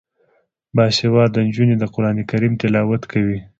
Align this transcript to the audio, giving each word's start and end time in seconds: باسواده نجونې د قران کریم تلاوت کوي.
باسواده 0.75 1.39
نجونې 1.47 1.75
د 1.79 1.83
قران 1.93 2.17
کریم 2.31 2.53
تلاوت 2.61 3.01
کوي. 3.11 3.39